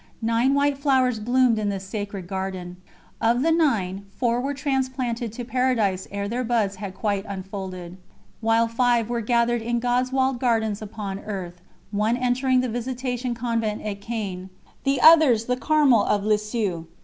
Nine 0.23 0.55
white 0.55 0.79
flowers 0.79 1.19
bloomed 1.19 1.59
in 1.59 1.69
this 1.69 1.83
sacred 1.85 2.25
garden. 2.25 2.77
Of 3.21 3.43
the 3.43 3.51
nine, 3.51 4.07
four 4.09 4.41
were 4.41 4.55
transplanted 4.55 5.31
to 5.33 5.45
Paradise 5.45 6.07
ere 6.09 6.27
their 6.27 6.43
buds 6.43 6.77
had 6.77 6.95
quite 6.95 7.23
unfolded, 7.27 7.97
while 8.39 8.67
five 8.67 9.11
were 9.11 9.21
gathered 9.21 9.61
in 9.61 9.79
God's 9.79 10.11
walled 10.11 10.39
gardens 10.39 10.81
upon 10.81 11.19
earth, 11.19 11.61
one 11.91 12.17
entering 12.17 12.61
the 12.61 12.67
Visitation 12.69 13.35
Convent 13.35 13.83
at 13.83 14.01
Caen, 14.01 14.49
the 14.85 14.99
others 14.99 15.45
the 15.45 15.55
Carmel 15.55 16.03
of 16.05 16.23
Lisieux. 16.23 16.87